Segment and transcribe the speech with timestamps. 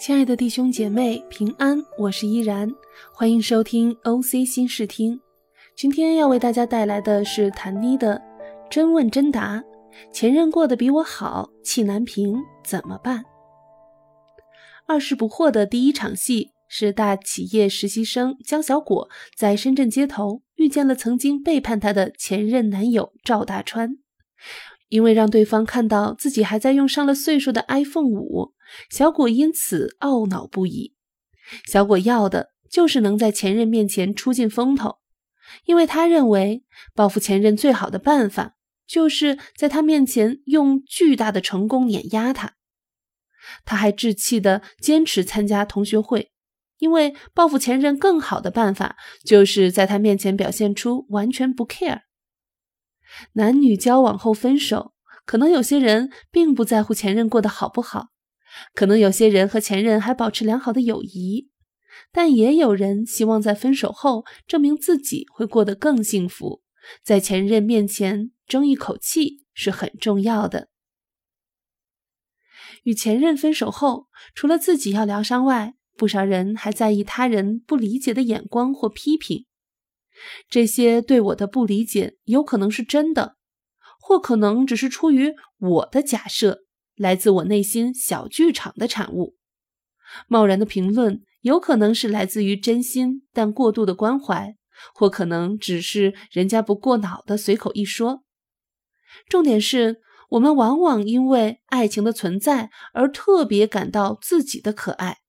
[0.00, 1.78] 亲爱的弟兄姐妹，平安！
[1.98, 2.74] 我是依然，
[3.12, 5.20] 欢迎收听 OC 新视听。
[5.76, 8.16] 今天要为大家带来的是谭妮的
[8.70, 9.58] 《真问真答》，
[10.10, 13.26] 前任过得比我好，气难平，怎么办？
[14.86, 23.98] 二十不惑的第一场戏是大企业实习生江小果在深圳街头遇见了曾经背叛她的前任男友赵大川。
[24.88, 28.54] 因为让对方看到自己还在用上了岁数的 iPhone 五，
[28.90, 30.94] 小果因此懊恼不已。
[31.66, 34.98] 小果要的就是能在前任面前出尽风头，
[35.64, 38.54] 因为他认为报复前任最好的办法
[38.86, 42.54] 就是在他面前用巨大的成功碾压他。
[43.64, 46.30] 他还志气地坚持参加同学会，
[46.78, 52.02] 因为报复前任更好的办法就是在他面前表现出完全不 care。
[53.32, 54.92] 男女交往后分手，
[55.24, 58.10] 可能有些人并不在乎前任过得好不好，
[58.74, 61.50] 可能有些人和前任还保持良好的友谊，
[62.12, 66.62] 但也有人希望在分手后证明自己会过得更幸福，
[67.02, 70.68] 在前任面前争一口气是很重要的。
[72.84, 79.44] 与前任分手后，除了自己要疗伤外，不少人还在意他人不理解的眼光或批评。
[80.48, 83.36] 这些对我的不理解，有可能是真的，
[84.00, 86.64] 或可能只是出于我的假设，
[87.00, 89.34] 来自我内心小剧场的产物。
[90.28, 94.54] 贸然的评论，有可能是来自于真心但过度的关怀，
[94.94, 98.22] 或可能只是人家不过脑的随口一说。
[99.26, 105.20] 重点是我们往往因为爱情的存在而特别感到自己的可爱，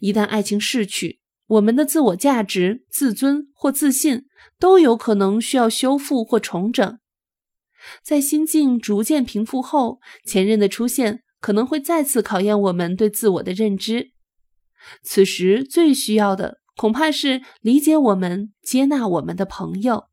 [0.00, 1.20] 一旦爱情逝去。
[1.46, 4.24] 我们的自我价值、自尊或自信
[4.58, 6.98] 都有可能需要修复或重整。
[8.02, 14.12] 在心境逐渐平复后，前任的出现可能会再次考验我们对自我的认知。
[15.02, 20.04] 此时最需要的恐怕是理解我们、接纳我们的朋友。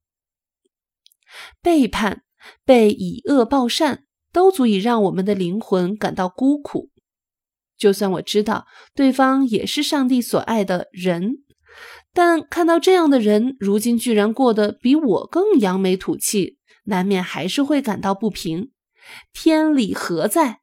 [1.62, 2.24] 背叛、
[2.64, 6.90] 被以恶报善，都足以让我们的灵魂感到孤苦。
[7.78, 11.44] 就算我知道对方也是上帝所爱的人，
[12.14, 16.59] 但看到这样的人如今居然过得比我更扬眉吐气，
[16.90, 18.72] 难免还是会感到不平。
[19.34, 20.60] 天理何在？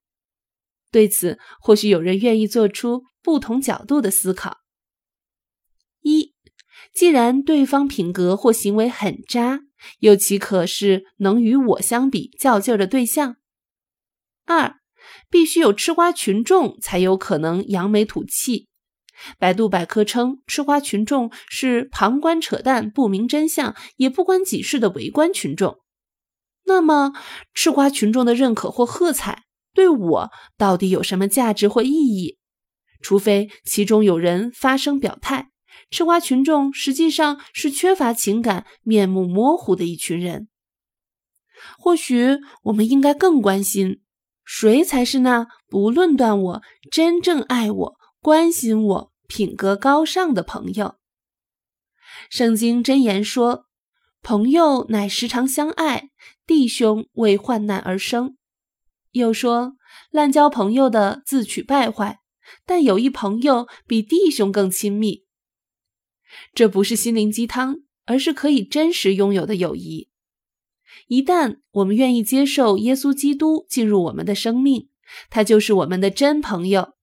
[0.92, 4.58] 对此，或许有人愿意做出不同角度的思考：
[6.02, 6.34] 一，
[6.94, 9.62] 既然对方品格或行为很渣，
[10.00, 13.36] 又岂可是能与我相比较劲的对象？
[14.44, 14.76] 二。
[15.30, 18.68] 必须有吃瓜群众才有可能扬眉吐气。
[19.38, 25.78] 百度百科称，吃瓜群众是旁观扯淡、不明真相也不关己事的围观群众。
[26.66, 27.12] 那么，
[27.54, 32.38] 吃瓜群众的认可或喝彩对我到底有什么价值或意义？
[33.00, 35.50] 除非其中有人发声表态，
[35.90, 40.48] 吃瓜群众实际上是缺乏情感、面目模糊的一群人。
[41.78, 44.02] 或许我们应该更关心。
[44.44, 50.96] 谁才是那不论断我、真正爱我、关心我、品格高尚的朋友？
[52.30, 53.65] 圣经箴言说
[54.26, 56.10] ：“朋友乃时常相爱，
[56.48, 58.36] 弟兄为患难而生。”
[59.14, 59.76] 又说
[60.10, 62.18] ：“滥交朋友的自取败坏，
[62.66, 65.26] 但有一朋友比弟兄更亲密。”
[66.52, 70.08] 这不是心灵鸡汤，而是可以真实拥有的友谊。
[71.06, 74.88] 一旦我们愿意接受耶稣基督进入我们的生命，
[75.30, 76.94] 他就是我们的真朋友。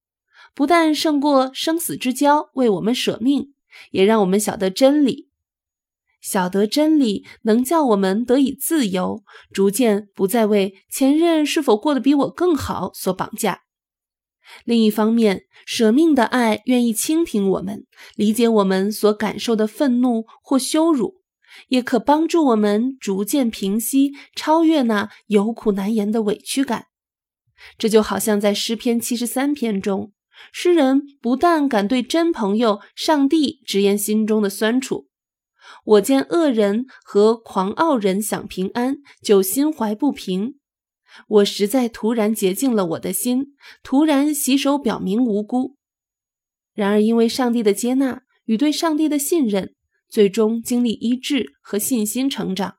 [0.54, 3.54] 不但胜过生死之交，为我们舍命，
[3.92, 5.30] 也让我们晓得真理。
[6.24, 13.60] 晓得真理，能叫我们得以自由，逐渐不再为前任是否过得比我更好所绑架。
[14.66, 17.86] 另一方面，舍命的爱愿意倾听我们，
[18.16, 21.22] 理解我们所感受的愤怒或羞辱。
[21.68, 26.88] 也可帮助我们逐渐平息、超越那有苦难言的委屈感。
[27.78, 30.14] 这就好像在诗篇七十三篇中，
[30.52, 35.10] 诗人不但敢对真朋友上帝直言心中的酸楚
[35.86, 40.60] ：“我见恶人和狂傲人享平安，就心怀不平。
[41.28, 45.78] 我实在突然洁净了我的心，突然洗手表明无辜。
[46.74, 49.74] 然而，因为上帝的接纳与对上帝的信任。”
[50.14, 52.76] 最终经历医治和信心成长。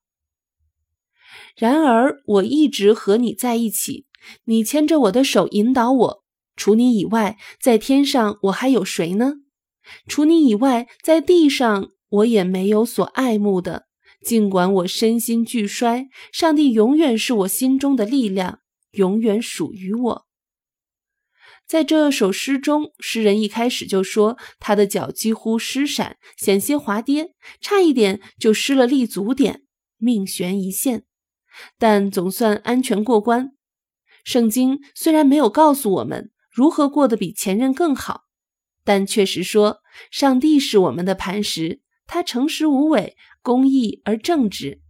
[1.57, 4.07] 然而，我一直和你在一起，
[4.45, 6.25] 你牵着我的手引导我。
[6.55, 9.39] 除你以外，在天上我还有谁呢？
[10.07, 13.87] 除你以外，在地上我也没有所爱慕的。
[14.25, 18.61] 尽管我身心俱衰，上帝永远是我心中的力量，
[18.93, 20.27] 永远属于我。
[21.67, 29.63] 在这首诗中，诗人一开始就说他的脚几乎失闪，险些滑跌，差一点就失了立足点，
[29.99, 31.05] 命悬一线，
[31.79, 33.53] 但总算安全过关。
[34.25, 38.23] 圣经虽然没有告诉我们如何过得比前任更好，
[38.85, 44.81] 但确实说上帝是我们的磐石，他诚实无伪，公义而正直。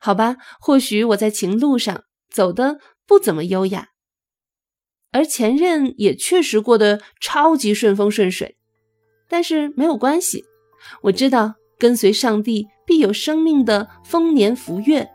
[0.00, 3.88] 好吧，或许我在情路上走的不怎么优雅。
[5.12, 8.56] 而前任也确实过得超级顺风顺水，
[9.28, 10.44] 但是没有关系，
[11.02, 15.08] 我知道跟随上帝必有生命的丰年福月，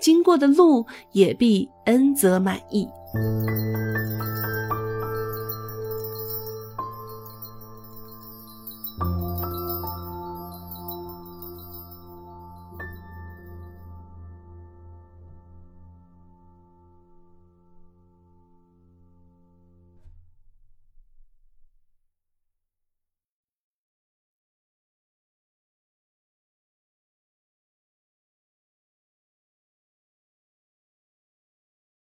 [0.00, 2.86] 经过的路也必恩泽满意。